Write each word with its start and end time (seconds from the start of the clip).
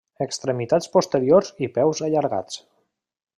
Extremitats 0.25 0.87
posteriors 0.95 1.51
i 1.67 1.69
peus 1.77 2.01
allargats. 2.09 2.59